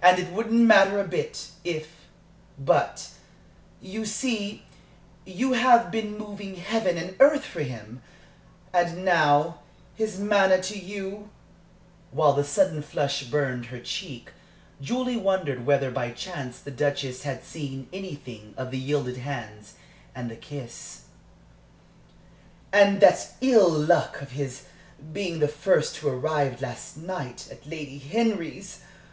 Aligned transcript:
And 0.00 0.20
it 0.20 0.30
wouldn't 0.32 0.60
matter 0.62 1.00
a 1.00 1.08
bit, 1.08 1.48
if 1.64 2.06
But, 2.56 3.10
you 3.82 4.06
see, 4.06 4.64
you 5.24 5.54
have 5.54 5.90
been 5.90 6.16
moving 6.16 6.54
heaven 6.54 6.96
and 6.96 7.16
earth 7.18 7.44
for 7.46 7.62
him! 7.64 8.00
And 8.72 9.04
now 9.04 9.62
his 9.96 10.20
manner 10.20 10.62
to 10.62 10.78
you" 10.78 11.30
(while 12.12 12.32
the 12.32 12.44
sudden 12.44 12.80
flush 12.80 13.24
burned 13.24 13.66
her 13.66 13.80
cheek, 13.80 14.30
Julie 14.80 15.16
wondered 15.16 15.66
whether 15.66 15.90
by 15.90 16.12
chance 16.12 16.60
the 16.60 16.70
Duchess 16.70 17.24
had 17.24 17.42
seen 17.42 17.88
anything 17.92 18.54
of 18.56 18.70
the 18.70 18.78
yielded 18.78 19.16
hands 19.16 19.74
and 20.14 20.30
the 20.30 20.36
kiss) 20.36 21.06
"and 22.72 23.00
that 23.00 23.32
ill 23.40 23.68
luck 23.68 24.22
of 24.22 24.30
his 24.30 24.66
being 25.12 25.40
the 25.40 25.48
first 25.48 25.96
to 25.96 26.08
arrive, 26.08 26.62
last 26.62 26.96
night, 26.96 27.48
at 27.50 27.66
Lady 27.68 27.98
Henry's! 27.98 28.82